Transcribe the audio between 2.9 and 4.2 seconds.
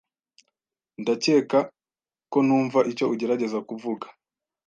icyo ugerageza kuvuga.